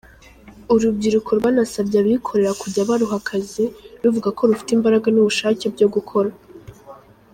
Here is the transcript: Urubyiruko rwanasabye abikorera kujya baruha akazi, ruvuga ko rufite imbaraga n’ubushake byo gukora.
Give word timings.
Urubyiruko 0.73 1.29
rwanasabye 1.39 1.95
abikorera 1.99 2.51
kujya 2.61 2.87
baruha 2.89 3.15
akazi, 3.21 3.65
ruvuga 4.03 4.29
ko 4.37 4.41
rufite 4.49 4.71
imbaraga 4.77 5.07
n’ubushake 5.11 5.65
byo 5.75 5.87
gukora. 5.95 6.31